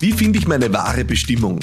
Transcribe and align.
Wie 0.00 0.12
finde 0.12 0.38
ich 0.38 0.48
meine 0.48 0.72
wahre 0.72 1.04
Bestimmung? 1.04 1.60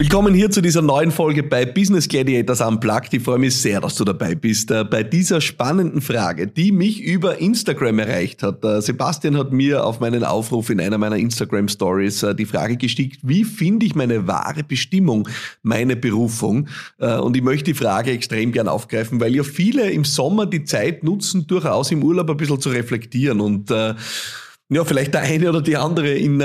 Willkommen 0.00 0.32
hier 0.32 0.50
zu 0.50 0.62
dieser 0.62 0.80
neuen 0.80 1.10
Folge 1.10 1.42
bei 1.42 1.66
Business 1.66 2.08
Gladiators 2.08 2.62
Unplugged. 2.62 3.12
Ich 3.12 3.22
freue 3.22 3.38
mich 3.38 3.54
sehr, 3.54 3.82
dass 3.82 3.96
du 3.96 4.04
dabei 4.04 4.34
bist. 4.34 4.70
Äh, 4.70 4.82
bei 4.82 5.02
dieser 5.02 5.42
spannenden 5.42 6.00
Frage, 6.00 6.46
die 6.46 6.72
mich 6.72 7.02
über 7.02 7.38
Instagram 7.38 7.98
erreicht 7.98 8.42
hat. 8.42 8.64
Äh, 8.64 8.80
Sebastian 8.80 9.36
hat 9.36 9.52
mir 9.52 9.84
auf 9.84 10.00
meinen 10.00 10.24
Aufruf 10.24 10.70
in 10.70 10.80
einer 10.80 10.96
meiner 10.96 11.16
Instagram 11.16 11.68
Stories 11.68 12.22
äh, 12.22 12.34
die 12.34 12.46
Frage 12.46 12.78
gestickt, 12.78 13.18
wie 13.24 13.44
finde 13.44 13.84
ich 13.84 13.94
meine 13.94 14.26
wahre 14.26 14.64
Bestimmung, 14.64 15.28
meine 15.62 15.96
Berufung? 15.96 16.68
Und 16.96 17.36
ich 17.36 17.42
möchte 17.42 17.64
die 17.64 17.74
Frage 17.74 18.10
extrem 18.12 18.52
gern 18.52 18.68
aufgreifen, 18.68 19.20
weil 19.20 19.36
ja 19.36 19.42
viele 19.42 19.90
im 19.90 20.06
Sommer 20.06 20.46
die 20.46 20.64
Zeit 20.64 21.04
nutzen, 21.04 21.46
durchaus 21.46 21.90
im 21.90 22.02
Urlaub 22.02 22.30
ein 22.30 22.38
bisschen 22.38 22.58
zu 22.58 22.70
reflektieren 22.70 23.42
und 23.42 23.68
ja, 23.68 24.84
vielleicht 24.84 25.12
der 25.12 25.22
eine 25.22 25.50
oder 25.50 25.60
die 25.60 25.76
andere 25.76 26.14
in 26.14 26.40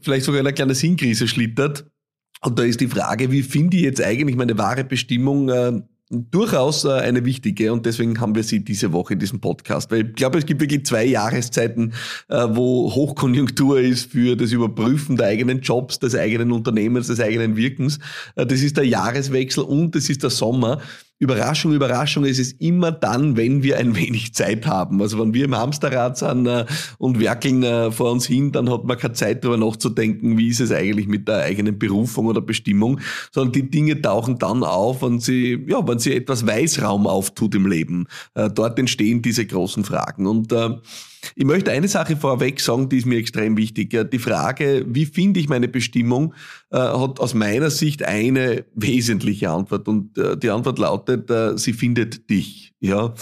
vielleicht 0.00 0.24
sogar 0.24 0.40
in 0.40 0.46
eine 0.46 0.54
kleine 0.54 0.74
Sinnkrise 0.74 1.28
schlittert. 1.28 1.84
Und 2.42 2.58
da 2.58 2.62
ist 2.62 2.80
die 2.80 2.88
Frage, 2.88 3.30
wie 3.30 3.42
finde 3.42 3.76
ich 3.76 3.82
jetzt 3.82 4.02
eigentlich 4.02 4.36
meine 4.36 4.56
wahre 4.56 4.84
Bestimmung? 4.84 5.48
Äh, 5.48 5.82
durchaus 6.10 6.84
äh, 6.84 6.90
eine 6.90 7.24
wichtige 7.24 7.72
und 7.72 7.86
deswegen 7.86 8.20
haben 8.20 8.34
wir 8.34 8.42
sie 8.42 8.64
diese 8.64 8.92
Woche 8.92 9.12
in 9.14 9.20
diesem 9.20 9.40
Podcast. 9.40 9.90
Weil 9.90 10.08
ich 10.08 10.14
glaube, 10.14 10.38
es 10.38 10.46
gibt 10.46 10.60
wirklich 10.60 10.84
zwei 10.84 11.04
Jahreszeiten, 11.04 11.92
äh, 12.28 12.46
wo 12.50 12.92
Hochkonjunktur 12.92 13.80
ist 13.80 14.10
für 14.10 14.36
das 14.36 14.50
Überprüfen 14.50 15.16
der 15.16 15.28
eigenen 15.28 15.60
Jobs, 15.60 16.00
des 16.00 16.16
eigenen 16.16 16.50
Unternehmens, 16.50 17.06
des 17.06 17.20
eigenen 17.20 17.56
Wirkens. 17.56 18.00
Äh, 18.34 18.44
das 18.44 18.60
ist 18.60 18.76
der 18.76 18.86
Jahreswechsel 18.86 19.62
und 19.62 19.94
das 19.94 20.10
ist 20.10 20.22
der 20.22 20.30
Sommer. 20.30 20.80
Überraschung, 21.20 21.74
Überraschung, 21.74 22.24
es 22.24 22.38
ist 22.38 22.58
immer 22.62 22.90
dann, 22.92 23.36
wenn 23.36 23.62
wir 23.62 23.76
ein 23.76 23.94
wenig 23.94 24.32
Zeit 24.32 24.66
haben. 24.66 25.02
Also 25.02 25.20
wenn 25.20 25.34
wir 25.34 25.44
im 25.44 25.54
Hamsterrad 25.54 26.16
sind 26.16 26.46
äh, 26.46 26.64
und 26.96 27.20
werkeln 27.20 27.62
äh, 27.62 27.92
vor 27.92 28.10
uns 28.10 28.24
hin, 28.24 28.52
dann 28.52 28.70
hat 28.70 28.84
man 28.84 28.96
keine 28.96 29.12
Zeit 29.12 29.44
darüber 29.44 29.66
nachzudenken, 29.66 30.38
wie 30.38 30.48
ist 30.48 30.60
es 30.60 30.72
eigentlich 30.72 31.08
mit 31.08 31.28
der 31.28 31.42
eigenen 31.42 31.78
Berufung 31.78 32.24
oder 32.26 32.40
Bestimmung, 32.40 33.00
sondern 33.32 33.52
die 33.52 33.70
Dinge 33.70 34.00
tauchen 34.00 34.38
dann 34.38 34.64
auf, 34.64 35.02
wenn 35.02 35.20
sie, 35.20 35.62
ja, 35.68 35.86
wenn 35.86 35.98
sie 35.98 36.14
etwas 36.14 36.46
Weißraum 36.46 37.06
auftut 37.06 37.54
im 37.54 37.66
Leben. 37.66 38.06
Äh, 38.34 38.48
dort 38.48 38.78
entstehen 38.78 39.20
diese 39.20 39.44
großen 39.44 39.84
Fragen. 39.84 40.26
Und 40.26 40.54
ich 41.34 41.44
möchte 41.44 41.70
eine 41.70 41.88
Sache 41.88 42.16
vorweg 42.16 42.60
sagen, 42.60 42.88
die 42.88 42.98
ist 42.98 43.06
mir 43.06 43.18
extrem 43.18 43.56
wichtig. 43.56 43.94
Die 44.10 44.18
Frage, 44.18 44.84
wie 44.88 45.04
finde 45.04 45.38
ich 45.38 45.48
meine 45.48 45.68
Bestimmung, 45.68 46.34
hat 46.78 47.20
aus 47.20 47.34
meiner 47.34 47.70
Sicht 47.70 48.02
eine 48.02 48.64
wesentliche 48.74 49.50
Antwort. 49.50 49.88
Und 49.88 50.16
äh, 50.18 50.36
die 50.36 50.50
Antwort 50.50 50.78
lautet, 50.78 51.30
äh, 51.30 51.58
sie 51.58 51.72
findet 51.72 52.30
dich. 52.30 52.72
Ja. 52.80 53.14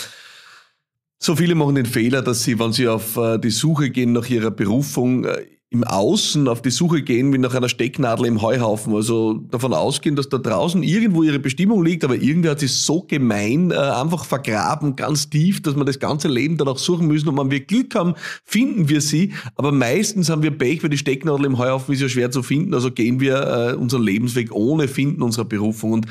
So 1.18 1.34
viele 1.34 1.54
machen 1.54 1.74
den 1.74 1.86
Fehler, 1.86 2.22
dass 2.22 2.44
sie, 2.44 2.58
wenn 2.58 2.72
sie 2.72 2.86
auf 2.86 3.18
die 3.42 3.50
Suche 3.50 3.90
gehen 3.90 4.12
nach 4.12 4.30
ihrer 4.30 4.52
Berufung, 4.52 5.26
im 5.70 5.84
Außen 5.84 6.48
auf 6.48 6.62
die 6.62 6.70
Suche 6.70 7.02
gehen 7.02 7.30
wie 7.32 7.38
nach 7.38 7.54
einer 7.54 7.68
Stecknadel 7.68 8.24
im 8.24 8.40
Heuhaufen. 8.40 8.94
Also 8.94 9.34
davon 9.34 9.74
ausgehen, 9.74 10.16
dass 10.16 10.30
da 10.30 10.38
draußen 10.38 10.82
irgendwo 10.82 11.22
ihre 11.22 11.38
Bestimmung 11.38 11.84
liegt, 11.84 12.04
aber 12.04 12.14
irgendwie 12.14 12.48
hat 12.48 12.60
sie 12.60 12.68
so 12.68 13.02
gemein 13.02 13.70
äh, 13.70 13.74
einfach 13.74 14.24
vergraben, 14.24 14.96
ganz 14.96 15.28
tief, 15.28 15.60
dass 15.60 15.76
wir 15.76 15.84
das 15.84 15.98
ganze 15.98 16.28
Leben 16.28 16.56
danach 16.56 16.78
suchen 16.78 17.06
müssen. 17.06 17.28
Und 17.28 17.36
wenn 17.36 17.50
wir 17.50 17.60
Glück 17.60 17.94
haben, 17.94 18.14
finden 18.44 18.88
wir 18.88 19.02
sie. 19.02 19.34
Aber 19.56 19.70
meistens 19.70 20.30
haben 20.30 20.42
wir 20.42 20.52
Pech, 20.52 20.82
weil 20.82 20.90
die 20.90 20.98
Stecknadel 20.98 21.44
im 21.44 21.58
Heuhaufen 21.58 21.92
ist 21.92 22.00
ja 22.00 22.08
schwer 22.08 22.30
zu 22.30 22.42
finden. 22.42 22.72
Also 22.72 22.90
gehen 22.90 23.20
wir 23.20 23.72
äh, 23.72 23.74
unseren 23.74 24.02
Lebensweg 24.02 24.52
ohne 24.52 24.88
Finden 24.88 25.20
unserer 25.22 25.44
Berufung. 25.44 25.92
Und 25.92 26.06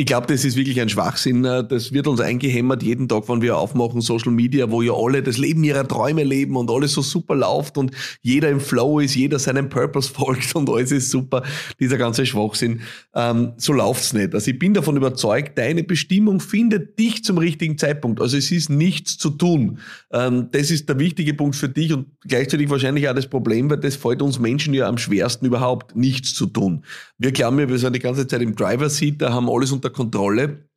ich 0.00 0.06
glaube, 0.06 0.26
das 0.28 0.46
ist 0.46 0.56
wirklich 0.56 0.80
ein 0.80 0.88
Schwachsinn. 0.88 1.44
Äh, 1.44 1.62
das 1.62 1.92
wird 1.92 2.06
uns 2.06 2.20
eingehämmert 2.20 2.82
jeden 2.82 3.06
Tag, 3.06 3.28
wenn 3.28 3.42
wir 3.42 3.58
aufmachen 3.58 4.00
Social 4.00 4.32
Media, 4.32 4.70
wo 4.70 4.80
ja 4.80 4.94
alle 4.94 5.22
das 5.22 5.36
Leben 5.36 5.62
ihrer 5.62 5.86
Träume 5.86 6.24
leben 6.24 6.56
und 6.56 6.70
alles 6.70 6.94
so 6.94 7.02
super 7.02 7.34
läuft 7.34 7.76
und 7.76 7.90
jeder 8.22 8.48
im 8.48 8.60
Flow 8.60 9.00
ist, 9.00 9.14
jeder 9.14 9.38
seinem 9.38 9.68
Purpose 9.68 10.10
folgt 10.14 10.56
und 10.56 10.70
alles 10.70 10.90
ist 10.90 11.10
super. 11.10 11.42
Dieser 11.78 11.98
ganze 11.98 12.24
Schwachsinn. 12.24 12.80
Ähm, 13.14 13.52
so 13.58 13.74
läuft's 13.74 14.14
nicht. 14.14 14.32
Also 14.32 14.50
ich 14.50 14.58
bin 14.58 14.72
davon 14.72 14.96
überzeugt, 14.96 15.58
deine 15.58 15.82
Bestimmung 15.82 16.40
findet 16.40 16.98
dich 16.98 17.22
zum 17.22 17.36
richtigen 17.36 17.76
Zeitpunkt. 17.76 18.22
Also 18.22 18.38
es 18.38 18.50
ist 18.50 18.70
nichts 18.70 19.18
zu 19.18 19.28
tun. 19.28 19.80
Ähm, 20.14 20.48
das 20.50 20.70
ist 20.70 20.88
der 20.88 20.98
wichtige 20.98 21.34
Punkt 21.34 21.56
für 21.56 21.68
dich 21.68 21.92
und 21.92 22.06
gleichzeitig 22.26 22.70
wahrscheinlich 22.70 23.06
auch 23.06 23.14
das 23.14 23.26
Problem, 23.26 23.68
weil 23.68 23.76
das 23.76 23.96
fällt 23.96 24.22
uns 24.22 24.38
Menschen 24.38 24.72
ja 24.72 24.88
am 24.88 24.96
schwersten 24.96 25.44
überhaupt, 25.44 25.94
nichts 25.94 26.32
zu 26.32 26.46
tun. 26.46 26.86
Wir 27.18 27.32
glauben 27.32 27.58
ja, 27.58 27.68
wir 27.68 27.78
sind 27.78 27.94
die 27.94 28.00
ganze 28.00 28.26
Zeit 28.26 28.40
im 28.40 28.56
Driver 28.56 28.88
Seat, 28.88 29.20
da 29.20 29.34
haben 29.34 29.50
alles 29.50 29.72
unter 29.72 29.89
Kontrolle. 29.90 30.70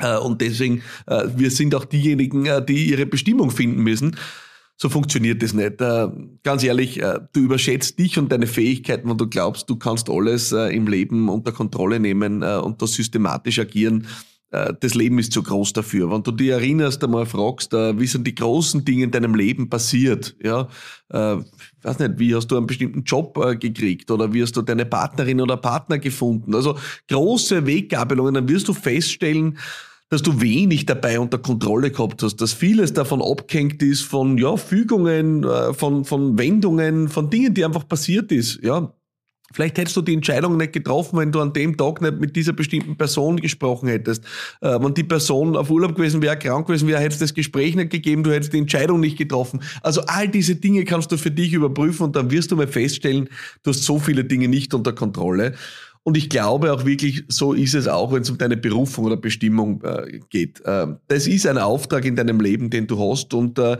Äh, 0.00 0.18
und 0.18 0.40
deswegen, 0.40 0.82
äh, 1.06 1.24
wir 1.36 1.50
sind 1.50 1.74
auch 1.74 1.84
diejenigen, 1.84 2.46
äh, 2.46 2.64
die 2.64 2.90
ihre 2.90 3.06
Bestimmung 3.06 3.50
finden 3.50 3.82
müssen. 3.82 4.16
So 4.76 4.88
funktioniert 4.88 5.42
das 5.42 5.52
nicht. 5.52 5.76
Ganz 6.42 6.64
ehrlich, 6.64 7.02
du 7.34 7.40
überschätzt 7.40 7.98
dich 7.98 8.18
und 8.18 8.32
deine 8.32 8.46
Fähigkeiten, 8.46 9.10
wenn 9.10 9.18
du 9.18 9.26
glaubst, 9.28 9.68
du 9.68 9.76
kannst 9.76 10.08
alles 10.08 10.52
im 10.52 10.86
Leben 10.86 11.28
unter 11.28 11.52
Kontrolle 11.52 12.00
nehmen 12.00 12.42
und 12.42 12.80
da 12.80 12.86
systematisch 12.86 13.58
agieren. 13.58 14.06
Das 14.50 14.94
Leben 14.94 15.18
ist 15.20 15.32
zu 15.32 15.44
groß 15.44 15.72
dafür. 15.74 16.10
Wenn 16.10 16.24
du 16.24 16.32
dich 16.32 16.48
erinnerst, 16.48 17.04
einmal 17.04 17.24
fragst, 17.24 17.72
wie 17.72 18.06
sind 18.06 18.26
die 18.26 18.34
großen 18.34 18.84
Dinge 18.84 19.04
in 19.04 19.10
deinem 19.12 19.36
Leben 19.36 19.70
passiert, 19.70 20.34
ja, 20.42 20.68
weiß 21.82 21.98
nicht, 21.98 22.18
wie 22.18 22.34
hast 22.34 22.48
du 22.48 22.56
einen 22.56 22.66
bestimmten 22.66 23.02
Job 23.04 23.38
äh, 23.38 23.56
gekriegt 23.56 24.10
oder 24.10 24.32
wie 24.32 24.42
hast 24.42 24.56
du 24.56 24.62
deine 24.62 24.86
Partnerin 24.86 25.40
oder 25.40 25.56
Partner 25.56 25.98
gefunden. 25.98 26.54
Also 26.54 26.76
große 27.08 27.66
Weggabelungen, 27.66 28.34
dann 28.34 28.48
wirst 28.48 28.68
du 28.68 28.74
feststellen, 28.74 29.58
dass 30.08 30.22
du 30.22 30.40
wenig 30.40 30.86
dabei 30.86 31.20
unter 31.20 31.38
Kontrolle 31.38 31.90
gehabt 31.92 32.22
hast, 32.22 32.40
dass 32.40 32.52
vieles 32.52 32.92
davon 32.92 33.22
abgehängt 33.22 33.82
ist 33.82 34.02
von 34.02 34.38
ja, 34.38 34.56
Fügungen, 34.56 35.44
äh, 35.44 35.72
von, 35.72 36.04
von 36.04 36.36
Wendungen, 36.38 37.08
von 37.08 37.30
Dingen, 37.30 37.54
die 37.54 37.64
einfach 37.64 37.86
passiert 37.86 38.32
ist. 38.32 38.60
Ja, 38.62 38.92
Vielleicht 39.52 39.78
hättest 39.78 39.96
du 39.96 40.02
die 40.02 40.14
Entscheidung 40.14 40.56
nicht 40.56 40.72
getroffen, 40.72 41.18
wenn 41.18 41.32
du 41.32 41.40
an 41.40 41.52
dem 41.52 41.76
Tag 41.76 42.00
nicht 42.00 42.20
mit 42.20 42.36
dieser 42.36 42.52
bestimmten 42.52 42.96
Person 42.96 43.36
gesprochen 43.36 43.88
hättest. 43.88 44.24
Äh, 44.60 44.78
wenn 44.80 44.94
die 44.94 45.04
Person 45.04 45.56
auf 45.56 45.70
Urlaub 45.70 45.94
gewesen 45.94 46.22
wäre, 46.22 46.38
krank 46.38 46.66
gewesen 46.66 46.88
wäre, 46.88 47.00
hättest 47.00 47.20
du 47.20 47.24
das 47.24 47.34
Gespräch 47.34 47.74
nicht 47.74 47.90
gegeben, 47.90 48.22
du 48.22 48.32
hättest 48.32 48.52
die 48.52 48.58
Entscheidung 48.58 49.00
nicht 49.00 49.18
getroffen. 49.18 49.60
Also 49.82 50.02
all 50.06 50.28
diese 50.28 50.56
Dinge 50.56 50.84
kannst 50.84 51.10
du 51.12 51.16
für 51.16 51.30
dich 51.30 51.52
überprüfen 51.52 52.04
und 52.04 52.16
dann 52.16 52.30
wirst 52.30 52.52
du 52.52 52.56
mal 52.56 52.68
feststellen, 52.68 53.28
du 53.62 53.70
hast 53.70 53.82
so 53.82 53.98
viele 53.98 54.24
Dinge 54.24 54.48
nicht 54.48 54.72
unter 54.74 54.92
Kontrolle. 54.92 55.54
Und 56.10 56.16
ich 56.16 56.28
glaube 56.28 56.72
auch 56.72 56.84
wirklich, 56.84 57.22
so 57.28 57.52
ist 57.52 57.72
es 57.72 57.86
auch, 57.86 58.10
wenn 58.10 58.22
es 58.22 58.30
um 58.30 58.36
deine 58.36 58.56
Berufung 58.56 59.04
oder 59.04 59.16
Bestimmung 59.16 59.80
äh, 59.84 60.18
geht. 60.28 60.60
Äh, 60.64 60.88
das 61.06 61.28
ist 61.28 61.46
ein 61.46 61.56
Auftrag 61.56 62.04
in 62.04 62.16
deinem 62.16 62.40
Leben, 62.40 62.68
den 62.68 62.88
du 62.88 62.98
hast. 62.98 63.32
Und 63.32 63.60
äh, 63.60 63.78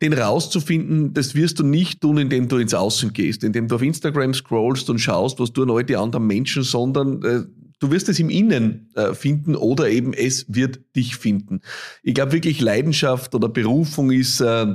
den 0.00 0.12
rauszufinden, 0.12 1.12
das 1.12 1.34
wirst 1.34 1.58
du 1.58 1.64
nicht 1.64 2.00
tun, 2.00 2.18
indem 2.18 2.46
du 2.46 2.58
ins 2.58 2.72
Außen 2.72 3.12
gehst, 3.12 3.42
indem 3.42 3.66
du 3.66 3.74
auf 3.74 3.82
Instagram 3.82 4.32
scrollst 4.32 4.90
und 4.90 5.00
schaust, 5.00 5.40
was 5.40 5.52
tun 5.52 5.72
all 5.72 5.82
die 5.82 5.96
anderen 5.96 6.24
Menschen, 6.24 6.62
sondern 6.62 7.20
äh, 7.24 7.42
du 7.80 7.90
wirst 7.90 8.08
es 8.08 8.20
im 8.20 8.30
Innen 8.30 8.88
äh, 8.94 9.12
finden 9.12 9.56
oder 9.56 9.88
eben 9.88 10.12
es 10.12 10.46
wird 10.46 10.78
dich 10.94 11.16
finden. 11.16 11.62
Ich 12.04 12.14
glaube 12.14 12.30
wirklich, 12.30 12.60
Leidenschaft 12.60 13.34
oder 13.34 13.48
Berufung 13.48 14.12
ist 14.12 14.40
äh, 14.40 14.66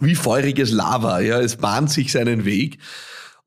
wie 0.00 0.14
feuriges 0.14 0.72
Lava. 0.72 1.20
Ja, 1.20 1.38
es 1.38 1.56
bahnt 1.56 1.90
sich 1.90 2.12
seinen 2.12 2.46
Weg. 2.46 2.78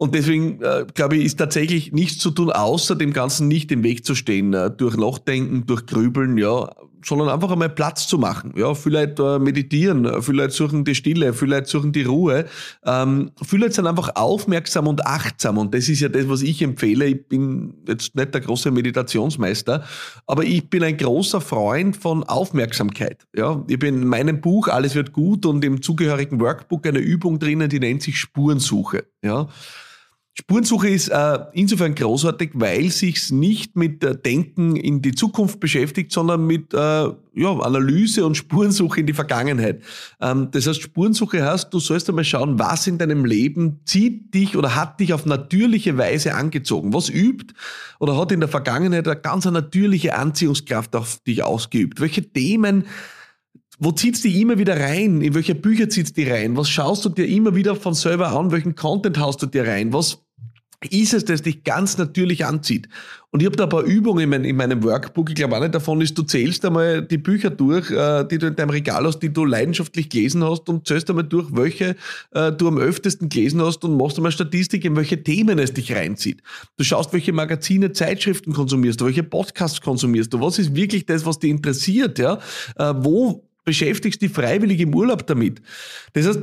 Und 0.04 0.14
deswegen, 0.14 0.62
äh, 0.62 0.86
glaube 0.94 1.16
ich, 1.16 1.24
ist 1.24 1.38
tatsächlich 1.38 1.94
nichts 1.94 2.18
zu 2.18 2.30
tun, 2.32 2.52
außer 2.52 2.98
dem 2.98 3.14
Ganzen 3.14 3.48
nicht 3.48 3.72
im 3.72 3.84
Weg 3.84 4.04
zu 4.04 4.16
stehen, 4.16 4.54
äh, 4.54 4.70
durch 4.70 4.98
Nachdenken, 4.98 5.66
durch 5.66 5.86
Grübeln, 5.86 6.38
ja, 6.38 6.70
sondern 7.06 7.30
einfach 7.30 7.50
einmal 7.52 7.70
Platz 7.70 8.06
zu 8.06 8.18
machen. 8.18 8.54
Ja, 8.58 8.74
vielleicht 8.74 9.18
äh, 9.22 9.40
meditieren, 9.40 10.22
vielleicht 10.22 10.52
suchen 10.52 10.84
die 10.84 10.94
Stille, 10.94 11.32
vielleicht 11.32 11.68
suchen 11.68 11.94
die 11.94 12.04
Ruhe. 12.04 12.48
Ähm, 12.86 13.32
vielleicht 13.42 13.76
sind 13.76 13.88
einfach 13.88 14.10
aufmerksam 14.16 14.88
und 14.88 15.06
achtsam. 15.06 15.58
Und 15.58 15.74
das 15.74 15.88
ist 15.88 16.02
ja 16.02 16.10
das, 16.10 16.28
was 16.28 16.42
ich 16.42 16.62
empfehle. 16.62 17.06
Ich 17.06 17.26
bin 17.30 17.74
jetzt 17.88 18.14
nicht 18.14 18.34
der 18.34 18.42
große 18.42 18.72
Meditationsmeister, 18.72 19.86
aber 20.28 20.44
ich 20.44 20.70
bin 20.70 20.84
ein 20.84 20.98
großer 20.98 21.40
Freund 21.40 21.96
von 21.96 22.24
Aufmerksamkeit. 22.24 23.26
Ja, 23.34 23.64
ich 23.70 23.80
bin 23.80 24.02
in 24.02 24.08
meinem 24.08 24.42
Buch 24.42 24.68
Alles 24.68 24.96
wird 24.96 25.14
gut 25.14 25.46
und 25.46 25.64
im 25.64 25.82
zugehörigen 25.82 26.42
Workbook 26.42 26.86
eine 26.88 27.00
Übung 27.00 27.40
drinnen, 27.40 27.70
die 27.70 27.80
nennt 27.80 28.02
sich 28.02 28.18
Spurensuche. 28.18 29.06
Ja. 29.24 29.48
Spurensuche 30.36 30.90
ist 30.90 31.10
äh, 31.10 31.40
insofern 31.54 31.94
großartig, 31.94 32.52
weil 32.56 32.90
sich's 32.90 33.30
nicht 33.30 33.76
mit 33.76 34.04
äh, 34.04 34.16
Denken 34.16 34.76
in 34.76 35.04
die 35.04 35.14
Zukunft 35.14 35.60
beschäftigt, 35.60 36.12
sondern 36.12 36.48
mit 36.48 36.74
äh, 36.74 36.78
ja, 36.78 37.60
Analyse 37.60 38.26
und 38.26 38.36
Spurensuche 38.36 39.02
in 39.02 39.06
die 39.06 39.14
Vergangenheit. 39.14 39.84
Ähm, 40.20 40.50
das 40.50 40.66
heißt, 40.66 40.82
Spurensuche 40.82 41.46
heißt, 41.46 41.72
du 41.72 41.80
sollst 41.80 42.10
einmal 42.10 42.24
schauen, 42.24 42.58
was 42.58 42.88
in 42.88 42.98
deinem 42.98 43.26
Leben 43.26 43.82
zieht 43.86 44.34
dich 44.34 44.58
oder 44.58 44.76
hat 44.76 45.00
dich 45.00 45.14
auf 45.14 45.28
natürliche 45.28 46.00
Weise 46.00 46.34
angezogen. 46.34 46.94
Was 46.94 47.10
übt 47.10 47.54
oder 48.00 48.18
hat 48.18 48.32
in 48.32 48.40
der 48.40 48.50
Vergangenheit 48.50 49.08
eine 49.08 49.22
ganz 49.22 49.46
natürliche 49.46 50.16
Anziehungskraft 50.16 50.96
auf 50.96 51.20
dich 51.28 51.44
ausgeübt? 51.44 52.02
Welche 52.02 52.24
Themen 52.28 52.86
wo 53.80 53.92
zieht's 53.92 54.22
die 54.22 54.40
immer 54.40 54.58
wieder 54.58 54.80
rein? 54.80 55.22
In 55.22 55.34
welche 55.34 55.56
Bücher 55.56 55.90
zieht's 55.90 56.14
die 56.14 56.30
rein? 56.30 56.56
Was 56.56 56.70
schaust 56.70 57.04
du 57.06 57.10
dir 57.10 57.28
immer 57.28 57.56
wieder 57.56 57.76
von 57.76 57.94
selber 57.94 58.30
an? 58.32 58.52
Welchen 58.52 58.76
Content 58.76 59.18
haust 59.18 59.42
du 59.42 59.48
dir 59.48 59.68
rein? 59.68 59.92
Was 59.92 60.23
ist 60.92 61.14
es, 61.14 61.26
das 61.26 61.42
dich 61.42 61.64
ganz 61.64 61.98
natürlich 61.98 62.46
anzieht. 62.46 62.90
Und 63.32 63.42
ich 63.42 63.48
habe 63.48 63.56
da 63.56 63.64
ein 63.64 63.70
paar 63.70 63.84
Übungen 63.84 64.24
in, 64.24 64.30
mein, 64.30 64.46
in 64.46 64.56
meinem 64.56 64.84
Workbook. 64.84 65.30
Ich 65.30 65.36
glaube, 65.36 65.56
eine 65.56 65.70
davon 65.70 66.02
ist, 66.02 66.16
du 66.18 66.22
zählst 66.22 66.64
einmal 66.66 67.02
die 67.02 67.18
Bücher 67.18 67.50
durch, 67.50 67.90
äh, 67.90 68.24
die 68.26 68.38
du 68.38 68.48
in 68.48 68.56
deinem 68.56 68.70
Regal 68.70 69.06
hast, 69.06 69.20
die 69.20 69.34
du 69.34 69.44
leidenschaftlich 69.44 70.10
gelesen 70.10 70.44
hast 70.44 70.70
und 70.70 70.88
zählst 70.88 71.10
einmal 71.10 71.24
durch, 71.24 71.48
welche 71.52 71.96
äh, 72.32 72.52
du 72.52 72.68
am 72.68 72.78
öftesten 72.78 73.30
gelesen 73.30 73.62
hast 73.62 73.84
und 73.84 73.98
machst 73.98 74.18
einmal 74.18 74.32
Statistik, 74.32 74.86
in 74.86 74.96
welche 74.96 75.24
Themen 75.24 75.58
es 75.58 75.74
dich 75.74 75.96
reinzieht. 75.96 76.44
Du 76.78 76.84
schaust, 76.84 77.12
welche 77.12 77.34
Magazine, 77.34 77.92
Zeitschriften 77.92 78.54
konsumierst 78.54 79.02
du, 79.02 79.06
welche 79.06 79.24
Podcasts 79.24 79.82
konsumierst 79.82 80.32
du, 80.32 80.40
was 80.40 80.60
ist 80.60 80.76
wirklich 80.76 81.08
das, 81.08 81.26
was 81.26 81.40
dich 81.40 81.50
interessiert, 81.50 82.20
ja? 82.20 82.40
Äh, 82.78 82.94
wo 82.98 83.50
beschäftigst 83.66 84.22
du 84.22 84.28
dich 84.28 84.36
freiwillig 84.36 84.80
im 84.80 84.94
Urlaub 84.94 85.26
damit? 85.26 85.60
Das 86.14 86.28
heißt, 86.28 86.40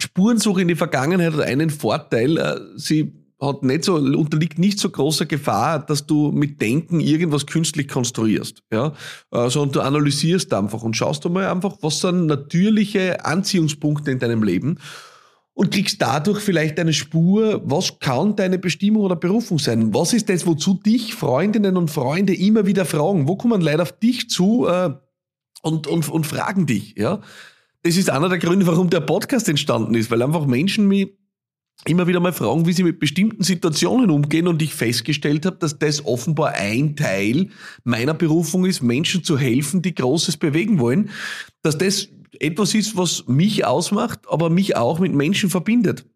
Spurensuche 0.00 0.62
in 0.62 0.68
die 0.68 0.76
Vergangenheit 0.76 1.32
hat 1.32 1.40
einen 1.40 1.70
Vorteil, 1.70 2.38
äh, 2.38 2.60
sie 2.76 3.23
hat 3.40 3.62
nicht 3.62 3.84
so, 3.84 3.96
unterliegt 3.96 4.58
nicht 4.58 4.78
so 4.78 4.90
großer 4.90 5.26
Gefahr, 5.26 5.84
dass 5.84 6.06
du 6.06 6.30
mit 6.32 6.60
Denken 6.60 7.00
irgendwas 7.00 7.46
künstlich 7.46 7.88
konstruierst. 7.88 8.62
Ja? 8.72 8.92
Also, 9.30 9.66
du 9.66 9.80
analysierst 9.80 10.52
einfach 10.54 10.82
und 10.82 10.96
schaust 10.96 11.26
einmal 11.26 11.46
einfach, 11.46 11.76
was 11.80 12.00
sind 12.00 12.26
natürliche 12.26 13.24
Anziehungspunkte 13.24 14.10
in 14.10 14.18
deinem 14.18 14.42
Leben 14.42 14.78
und 15.54 15.72
kriegst 15.72 16.02
dadurch 16.02 16.40
vielleicht 16.40 16.78
eine 16.80 16.92
Spur, 16.92 17.62
was 17.64 17.98
kann 18.00 18.36
deine 18.36 18.58
Bestimmung 18.58 19.04
oder 19.04 19.16
Berufung 19.16 19.58
sein? 19.58 19.94
Was 19.94 20.12
ist 20.12 20.28
das, 20.28 20.46
wozu 20.46 20.74
dich 20.74 21.14
Freundinnen 21.14 21.76
und 21.76 21.90
Freunde 21.90 22.34
immer 22.34 22.66
wieder 22.66 22.84
fragen? 22.84 23.28
Wo 23.28 23.36
kommen 23.36 23.60
Leute 23.60 23.82
auf 23.82 23.92
dich 23.92 24.28
zu 24.28 24.66
äh, 24.66 24.90
und, 25.62 25.86
und, 25.86 26.08
und 26.08 26.26
fragen 26.26 26.66
dich? 26.66 26.94
Ja? 26.96 27.20
Das 27.82 27.96
ist 27.96 28.10
einer 28.10 28.28
der 28.28 28.38
Gründe, 28.38 28.66
warum 28.66 28.90
der 28.90 29.00
Podcast 29.00 29.48
entstanden 29.48 29.94
ist, 29.94 30.10
weil 30.10 30.22
einfach 30.22 30.46
Menschen 30.46 30.88
mich 30.88 31.16
immer 31.86 32.06
wieder 32.06 32.20
mal 32.20 32.32
fragen, 32.32 32.66
wie 32.66 32.72
sie 32.72 32.82
mit 32.82 32.98
bestimmten 32.98 33.42
Situationen 33.42 34.10
umgehen 34.10 34.48
und 34.48 34.62
ich 34.62 34.74
festgestellt 34.74 35.44
habe, 35.46 35.56
dass 35.56 35.78
das 35.78 36.04
offenbar 36.04 36.54
ein 36.54 36.96
Teil 36.96 37.50
meiner 37.84 38.14
Berufung 38.14 38.64
ist, 38.64 38.82
Menschen 38.82 39.24
zu 39.24 39.38
helfen, 39.38 39.82
die 39.82 39.94
Großes 39.94 40.36
bewegen 40.36 40.78
wollen, 40.78 41.10
dass 41.62 41.76
das 41.76 42.08
etwas 42.40 42.74
ist, 42.74 42.96
was 42.96 43.26
mich 43.26 43.64
ausmacht, 43.64 44.20
aber 44.28 44.50
mich 44.50 44.76
auch 44.76 44.98
mit 44.98 45.14
Menschen 45.14 45.50
verbindet. 45.50 46.06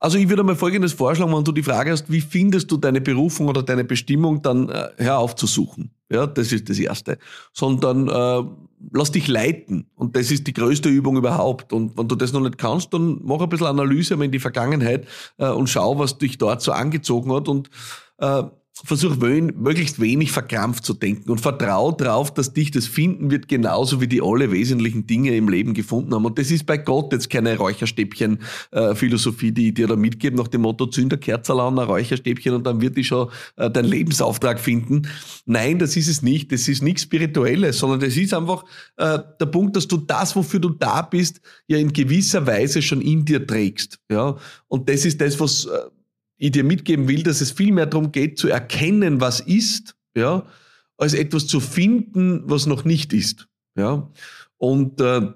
Also 0.00 0.16
ich 0.16 0.28
würde 0.28 0.44
mal 0.44 0.54
Folgendes 0.54 0.92
vorschlagen, 0.92 1.34
wenn 1.34 1.44
du 1.44 1.50
die 1.50 1.62
Frage 1.62 1.90
hast, 1.90 2.10
wie 2.10 2.20
findest 2.20 2.70
du 2.70 2.76
deine 2.76 3.00
Berufung 3.00 3.48
oder 3.48 3.62
deine 3.64 3.84
Bestimmung, 3.84 4.42
dann 4.42 4.68
äh, 4.68 4.90
hör 4.96 5.18
auf 5.18 5.34
zu 5.34 5.46
suchen. 5.46 5.90
Ja, 6.10 6.26
das 6.26 6.52
ist 6.52 6.70
das 6.70 6.78
Erste. 6.78 7.18
Sondern 7.52 8.08
äh, 8.08 8.48
lass 8.92 9.10
dich 9.10 9.26
leiten. 9.26 9.90
Und 9.96 10.14
das 10.14 10.30
ist 10.30 10.46
die 10.46 10.52
größte 10.52 10.88
Übung 10.88 11.16
überhaupt. 11.16 11.72
Und 11.72 11.98
wenn 11.98 12.06
du 12.06 12.14
das 12.14 12.32
noch 12.32 12.40
nicht 12.40 12.58
kannst, 12.58 12.94
dann 12.94 13.20
mach 13.24 13.40
ein 13.40 13.48
bisschen 13.48 13.66
Analyse 13.66 14.14
in 14.14 14.30
die 14.30 14.38
Vergangenheit 14.38 15.06
äh, 15.38 15.48
und 15.48 15.68
schau, 15.68 15.98
was 15.98 16.16
dich 16.18 16.38
dort 16.38 16.62
so 16.62 16.72
angezogen 16.72 17.32
hat 17.32 17.48
und 17.48 17.68
äh, 18.18 18.44
versuch 18.84 19.16
möglichst 19.16 20.00
wenig 20.00 20.30
verkrampft 20.30 20.84
zu 20.84 20.94
denken 20.94 21.30
und 21.30 21.40
vertrau 21.40 21.90
darauf, 21.90 22.32
dass 22.32 22.52
dich 22.52 22.70
das 22.70 22.86
finden 22.86 23.30
wird, 23.30 23.48
genauso 23.48 24.00
wie 24.00 24.06
die 24.06 24.22
alle 24.22 24.52
wesentlichen 24.52 25.06
Dinge 25.06 25.34
im 25.34 25.48
Leben 25.48 25.74
gefunden 25.74 26.14
haben. 26.14 26.24
Und 26.24 26.38
das 26.38 26.50
ist 26.50 26.66
bei 26.66 26.76
Gott 26.76 27.12
jetzt 27.12 27.30
keine 27.30 27.56
Räucherstäbchen-Philosophie, 27.56 29.52
die 29.52 29.68
ich 29.68 29.74
dir 29.74 29.88
da 29.88 29.96
mitgebe, 29.96 30.36
nach 30.36 30.48
dem 30.48 30.62
Motto, 30.62 30.86
zünder 30.86 31.16
Kerzel 31.16 31.58
an, 31.60 31.78
ein 31.78 31.86
Räucherstäbchen 31.86 32.54
und 32.54 32.66
dann 32.66 32.80
wird 32.80 32.96
die 32.96 33.04
schon 33.04 33.28
äh, 33.56 33.70
deinen 33.70 33.88
Lebensauftrag 33.88 34.60
finden. 34.60 35.08
Nein, 35.44 35.78
das 35.78 35.96
ist 35.96 36.08
es 36.08 36.22
nicht. 36.22 36.52
Das 36.52 36.68
ist 36.68 36.82
nichts 36.82 37.02
Spirituelles, 37.02 37.78
sondern 37.78 38.00
das 38.00 38.16
ist 38.16 38.32
einfach 38.34 38.64
äh, 38.96 39.18
der 39.40 39.46
Punkt, 39.46 39.76
dass 39.76 39.88
du 39.88 39.96
das, 39.96 40.36
wofür 40.36 40.60
du 40.60 40.70
da 40.70 41.02
bist, 41.02 41.40
ja 41.66 41.78
in 41.78 41.92
gewisser 41.92 42.46
Weise 42.46 42.82
schon 42.82 43.00
in 43.00 43.24
dir 43.24 43.46
trägst. 43.46 43.98
Ja, 44.10 44.36
und 44.68 44.88
das 44.88 45.04
ist 45.04 45.20
das, 45.20 45.38
was 45.40 45.64
äh, 45.64 45.78
ich 46.38 46.52
dir 46.52 46.64
mitgeben 46.64 47.08
will, 47.08 47.22
dass 47.22 47.40
es 47.40 47.50
viel 47.50 47.72
mehr 47.72 47.86
darum 47.86 48.12
geht, 48.12 48.38
zu 48.38 48.48
erkennen, 48.48 49.20
was 49.20 49.40
ist, 49.40 49.96
ja, 50.16 50.46
als 50.96 51.14
etwas 51.14 51.46
zu 51.46 51.60
finden, 51.60 52.42
was 52.44 52.66
noch 52.66 52.84
nicht 52.84 53.12
ist. 53.12 53.48
Ja. 53.76 54.10
Und 54.56 55.00
äh, 55.00 55.32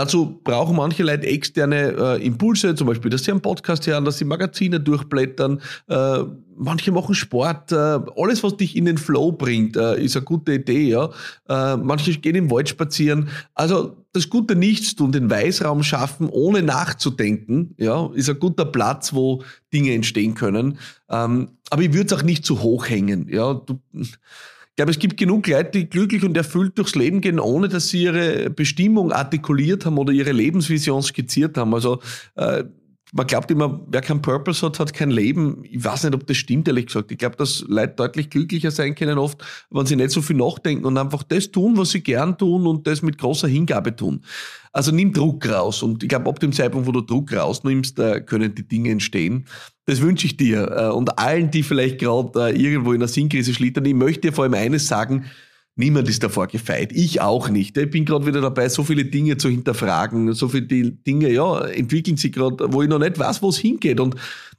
Dazu 0.00 0.40
brauchen 0.42 0.76
manche 0.76 1.02
Leute 1.02 1.26
externe 1.26 1.92
äh, 1.92 2.26
Impulse, 2.26 2.74
zum 2.74 2.86
Beispiel, 2.86 3.10
dass 3.10 3.22
sie 3.22 3.32
einen 3.32 3.42
Podcast 3.42 3.86
hören, 3.86 4.06
dass 4.06 4.16
sie 4.16 4.24
Magazine 4.24 4.80
durchblättern. 4.80 5.60
Äh, 5.88 6.20
manche 6.56 6.90
machen 6.90 7.14
Sport. 7.14 7.70
Äh, 7.70 7.74
alles, 8.16 8.42
was 8.42 8.56
dich 8.56 8.76
in 8.76 8.86
den 8.86 8.96
Flow 8.96 9.30
bringt, 9.30 9.76
äh, 9.76 10.02
ist 10.02 10.16
eine 10.16 10.24
gute 10.24 10.54
Idee. 10.54 10.88
Ja? 10.88 11.10
Äh, 11.50 11.76
manche 11.76 12.12
gehen 12.12 12.34
im 12.34 12.50
Wald 12.50 12.70
spazieren. 12.70 13.28
Also 13.52 13.94
das 14.14 14.30
gute 14.30 14.56
Nichtstun, 14.56 15.12
den 15.12 15.28
Weißraum 15.28 15.82
schaffen, 15.82 16.30
ohne 16.30 16.62
nachzudenken, 16.62 17.74
ja, 17.76 18.08
ist 18.14 18.30
ein 18.30 18.38
guter 18.38 18.64
Platz, 18.64 19.12
wo 19.12 19.42
Dinge 19.70 19.92
entstehen 19.92 20.34
können. 20.34 20.78
Ähm, 21.10 21.58
aber 21.68 21.82
ich 21.82 21.92
würde 21.92 22.06
es 22.06 22.18
auch 22.18 22.24
nicht 22.24 22.46
zu 22.46 22.62
hoch 22.62 22.88
hängen. 22.88 23.28
Ja? 23.28 23.52
Du, 23.52 23.78
ich 24.70 24.76
glaube, 24.76 24.92
es 24.92 24.98
gibt 24.98 25.16
genug 25.16 25.46
Leute, 25.46 25.72
die 25.72 25.90
glücklich 25.90 26.24
und 26.24 26.36
erfüllt 26.36 26.78
durchs 26.78 26.94
Leben 26.94 27.20
gehen, 27.20 27.38
ohne 27.38 27.68
dass 27.68 27.88
sie 27.88 28.04
ihre 28.04 28.50
Bestimmung 28.50 29.12
artikuliert 29.12 29.84
haben 29.84 29.98
oder 29.98 30.12
ihre 30.12 30.32
Lebensvision 30.32 31.02
skizziert 31.02 31.58
haben. 31.58 31.74
Also 31.74 32.00
äh, 32.36 32.64
man 33.12 33.26
glaubt 33.26 33.50
immer, 33.50 33.84
wer 33.88 34.00
keinen 34.02 34.22
Purpose 34.22 34.64
hat, 34.64 34.78
hat 34.78 34.94
kein 34.94 35.10
Leben. 35.10 35.64
Ich 35.64 35.84
weiß 35.84 36.04
nicht, 36.04 36.14
ob 36.14 36.26
das 36.26 36.36
stimmt, 36.36 36.68
ehrlich 36.68 36.86
gesagt. 36.86 37.10
Ich 37.10 37.18
glaube, 37.18 37.36
dass 37.36 37.64
Leute 37.66 37.94
deutlich 37.96 38.30
glücklicher 38.30 38.70
sein 38.70 38.94
können 38.94 39.18
oft, 39.18 39.42
wenn 39.70 39.86
sie 39.86 39.96
nicht 39.96 40.12
so 40.12 40.22
viel 40.22 40.36
nachdenken 40.36 40.84
und 40.84 40.96
einfach 40.96 41.24
das 41.24 41.50
tun, 41.50 41.76
was 41.76 41.90
sie 41.90 42.02
gern 42.02 42.38
tun 42.38 42.66
und 42.66 42.86
das 42.86 43.02
mit 43.02 43.18
großer 43.18 43.48
Hingabe 43.48 43.96
tun. 43.96 44.24
Also 44.72 44.92
nimm 44.92 45.12
Druck 45.12 45.48
raus. 45.48 45.82
Und 45.82 46.02
ich 46.02 46.08
glaube, 46.08 46.30
ab 46.30 46.38
dem 46.38 46.52
Zeitpunkt, 46.52 46.86
wo 46.86 46.92
du 46.92 47.00
Druck 47.00 47.32
rausnimmst, 47.32 47.98
da 47.98 48.20
können 48.20 48.54
die 48.54 48.66
Dinge 48.66 48.90
entstehen. 48.90 49.46
Das 49.90 50.02
wünsche 50.02 50.24
ich 50.24 50.36
dir 50.36 50.70
äh, 50.70 50.88
und 50.90 51.18
allen, 51.18 51.50
die 51.50 51.64
vielleicht 51.64 51.98
gerade 51.98 52.52
äh, 52.52 52.56
irgendwo 52.56 52.92
in 52.92 53.00
der 53.00 53.08
Sinnkrise 53.08 53.52
schlittern. 53.52 53.84
Ich 53.86 53.94
möchte 53.94 54.28
dir 54.28 54.32
vor 54.32 54.44
allem 54.44 54.54
eines 54.54 54.86
sagen, 54.86 55.24
Niemand 55.76 56.08
ist 56.10 56.22
davor 56.22 56.46
gefeit. 56.46 56.92
Ich 56.92 57.22
auch 57.22 57.48
nicht. 57.48 57.78
Ich 57.78 57.90
bin 57.90 58.04
gerade 58.04 58.26
wieder 58.26 58.42
dabei, 58.42 58.68
so 58.68 58.84
viele 58.84 59.06
Dinge 59.06 59.38
zu 59.38 59.48
hinterfragen. 59.48 60.34
So 60.34 60.48
viele 60.48 60.66
Dinge, 60.92 61.32
ja, 61.32 61.60
entwickeln 61.60 62.18
sich 62.18 62.32
gerade, 62.32 62.70
wo 62.70 62.82
ich 62.82 62.88
noch 62.88 62.98
nicht 62.98 63.18
weiß, 63.18 63.40
wo 63.40 63.48
es 63.48 63.56
hingeht. 63.56 63.98
Und 63.98 64.14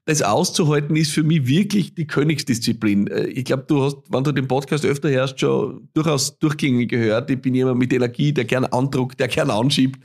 das 0.05 0.23
auszuhalten 0.23 0.95
ist 0.95 1.11
für 1.11 1.21
mich 1.21 1.45
wirklich 1.45 1.93
die 1.93 2.07
Königsdisziplin. 2.07 3.07
Äh, 3.07 3.27
ich 3.27 3.45
glaube, 3.45 3.65
du 3.67 3.83
hast, 3.83 3.97
wenn 4.09 4.23
du 4.23 4.31
den 4.31 4.47
Podcast 4.47 4.83
öfter 4.83 5.09
hörst, 5.09 5.39
schon 5.39 5.89
durchaus 5.93 6.39
durchgängig 6.39 6.89
gehört. 6.89 7.29
Ich 7.29 7.39
bin 7.39 7.53
jemand 7.53 7.77
mit 7.77 7.93
Energie, 7.93 8.33
der 8.33 8.45
gern 8.45 8.65
andruckt, 8.65 9.19
der 9.19 9.27
gern 9.27 9.51
anschiebt. 9.51 10.03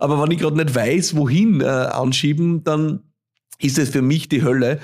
Aber 0.00 0.20
wenn 0.20 0.32
ich 0.32 0.38
gerade 0.38 0.56
nicht 0.56 0.74
weiß, 0.74 1.16
wohin 1.16 1.60
äh, 1.60 1.64
anschieben, 1.64 2.64
dann 2.64 3.05
ist 3.58 3.78
es 3.78 3.90
für 3.90 4.02
mich 4.02 4.28
die 4.28 4.42
Hölle. 4.42 4.80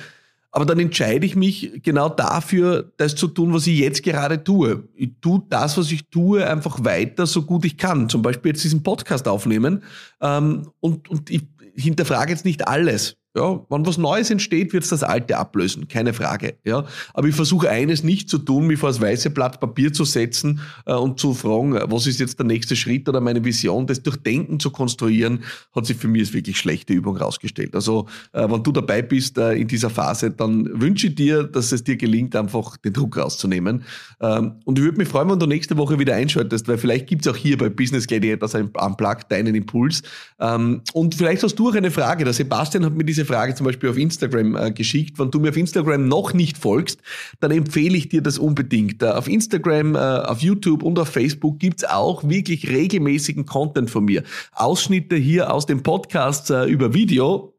Aber 0.54 0.66
dann 0.66 0.78
entscheide 0.78 1.24
ich 1.24 1.34
mich 1.34 1.80
genau 1.82 2.10
dafür, 2.10 2.92
das 2.98 3.14
zu 3.14 3.26
tun, 3.26 3.54
was 3.54 3.66
ich 3.66 3.78
jetzt 3.78 4.02
gerade 4.02 4.44
tue. 4.44 4.86
Ich 4.94 5.12
tue 5.22 5.42
das, 5.48 5.78
was 5.78 5.90
ich 5.90 6.06
tue, 6.10 6.46
einfach 6.46 6.84
weiter, 6.84 7.26
so 7.26 7.42
gut 7.42 7.64
ich 7.64 7.78
kann. 7.78 8.10
Zum 8.10 8.20
Beispiel 8.20 8.50
jetzt 8.50 8.62
diesen 8.62 8.82
Podcast 8.82 9.26
aufnehmen. 9.28 9.82
Ähm, 10.20 10.68
und, 10.80 11.08
und 11.08 11.30
ich 11.30 11.44
hinterfrage 11.74 12.32
jetzt 12.32 12.44
nicht 12.44 12.68
alles. 12.68 13.16
Ja, 13.34 13.64
wenn 13.70 13.86
was 13.86 13.96
Neues 13.96 14.30
entsteht, 14.30 14.74
wird 14.74 14.84
es 14.84 14.90
das 14.90 15.02
Alte 15.02 15.38
ablösen, 15.38 15.88
keine 15.88 16.12
Frage. 16.12 16.56
Ja, 16.64 16.84
aber 17.14 17.28
ich 17.28 17.34
versuche 17.34 17.70
eines 17.70 18.02
nicht 18.02 18.28
zu 18.28 18.36
tun, 18.36 18.66
mich 18.66 18.78
vor 18.78 18.90
das 18.90 19.00
weiße 19.00 19.30
Blatt 19.30 19.58
Papier 19.58 19.90
zu 19.92 20.04
setzen 20.04 20.60
äh, 20.84 20.92
und 20.92 21.18
zu 21.18 21.32
fragen, 21.32 21.78
was 21.86 22.06
ist 22.06 22.20
jetzt 22.20 22.38
der 22.38 22.44
nächste 22.44 22.76
Schritt 22.76 23.08
oder 23.08 23.22
meine 23.22 23.42
Vision, 23.42 23.86
das 23.86 24.02
durch 24.02 24.18
Denken 24.18 24.60
zu 24.60 24.70
konstruieren, 24.70 25.44
hat 25.74 25.86
sich 25.86 25.96
für 25.96 26.08
mich 26.08 26.22
als 26.22 26.34
wirklich 26.34 26.58
schlechte 26.58 26.92
Übung 26.92 27.16
rausgestellt. 27.16 27.74
Also, 27.74 28.06
äh, 28.32 28.46
wenn 28.50 28.62
du 28.62 28.70
dabei 28.70 29.00
bist 29.00 29.38
äh, 29.38 29.54
in 29.54 29.66
dieser 29.66 29.88
Phase, 29.88 30.30
dann 30.30 30.68
wünsche 30.78 31.06
ich 31.06 31.14
dir, 31.14 31.44
dass 31.44 31.72
es 31.72 31.82
dir 31.82 31.96
gelingt, 31.96 32.36
einfach 32.36 32.76
den 32.76 32.92
Druck 32.92 33.16
rauszunehmen. 33.16 33.84
Ähm, 34.20 34.56
und 34.66 34.78
ich 34.78 34.84
würde 34.84 34.98
mich 34.98 35.08
freuen, 35.08 35.30
wenn 35.30 35.38
du 35.38 35.46
nächste 35.46 35.78
Woche 35.78 35.98
wieder 35.98 36.14
einschaltest, 36.14 36.68
weil 36.68 36.76
vielleicht 36.76 37.06
gibt 37.06 37.24
es 37.24 37.32
auch 37.32 37.36
hier 37.36 37.56
bei 37.56 37.70
Business 37.70 38.06
Gladiators 38.06 38.54
ein 38.54 38.68
Unplugged 38.68 39.32
deinen 39.32 39.54
Impuls. 39.54 40.02
Ähm, 40.38 40.82
und 40.92 41.14
vielleicht 41.14 41.42
hast 41.42 41.54
du 41.54 41.70
auch 41.70 41.74
eine 41.74 41.90
Frage. 41.90 42.24
Der 42.24 42.34
Sebastian 42.34 42.84
hat 42.84 42.94
mir 42.94 43.04
diese 43.04 43.21
diese 43.22 43.32
Frage 43.32 43.54
zum 43.54 43.66
Beispiel 43.66 43.88
auf 43.88 43.96
Instagram 43.96 44.56
äh, 44.56 44.72
geschickt. 44.72 45.18
Wenn 45.18 45.30
du 45.30 45.38
mir 45.38 45.50
auf 45.50 45.56
Instagram 45.56 46.08
noch 46.08 46.34
nicht 46.34 46.58
folgst, 46.58 47.00
dann 47.40 47.50
empfehle 47.50 47.96
ich 47.96 48.08
dir 48.08 48.22
das 48.22 48.38
unbedingt. 48.38 49.02
Äh, 49.02 49.06
auf 49.06 49.28
Instagram, 49.28 49.94
äh, 49.94 49.98
auf 49.98 50.40
YouTube 50.40 50.82
und 50.82 50.98
auf 50.98 51.08
Facebook 51.08 51.58
gibt's 51.58 51.84
auch 51.84 52.28
wirklich 52.28 52.68
regelmäßigen 52.68 53.46
Content 53.46 53.90
von 53.90 54.04
mir. 54.04 54.24
Ausschnitte 54.52 55.16
hier 55.16 55.52
aus 55.52 55.66
dem 55.66 55.82
Podcast 55.82 56.50
äh, 56.50 56.64
über 56.64 56.94
Video. 56.94 57.54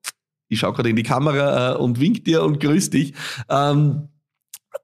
Ich 0.50 0.60
schaue 0.60 0.74
gerade 0.74 0.90
in 0.90 0.96
die 0.96 1.04
Kamera 1.04 1.74
äh, 1.74 1.78
und 1.78 2.00
wink 2.00 2.26
dir 2.26 2.44
und 2.44 2.60
grüß 2.60 2.90
dich. 2.90 3.14
Ähm, 3.50 4.10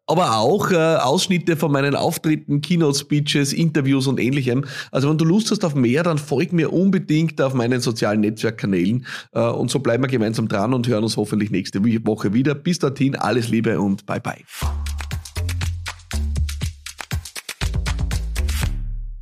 aber 0.08 0.38
auch 0.38 0.72
äh, 0.72 0.75
Ausschnitte 0.75 1.55
von 1.55 1.72
meinen 1.72 1.96
Auftritten, 1.96 2.62
Keynote-Speeches, 2.62 3.53
Interviews 3.53 4.08
und 4.08 4.19
ähnlichem. 4.19 4.65
Also 4.91 5.10
wenn 5.10 5.17
du 5.17 5.25
Lust 5.25 5.51
hast 5.51 5.63
auf 5.63 5.75
mehr, 5.75 6.03
dann 6.03 6.17
folg 6.17 6.51
mir 6.51 6.74
unbedingt 6.74 7.41
auf 7.41 7.53
meinen 7.53 7.79
sozialen 7.79 8.22
Netzwerkkanälen 8.22 9.05
äh, 9.34 9.41
und 9.41 9.69
so 9.69 9.79
bleiben 9.79 10.03
wir 10.03 10.08
gemeinsam 10.08 10.48
dran 10.48 10.74
und 10.74 10.88
hören 10.88 11.03
uns 11.03 11.17
hoffentlich 11.17 11.51
nächste 11.51 11.84
Woche 11.84 12.34
wieder. 12.34 12.55
Bis 12.55 12.79
dorthin, 12.79 13.15
alles 13.15 13.50
Liebe 13.50 13.79
und 13.79 14.05
bye 14.05 14.19
bye. 14.19 14.43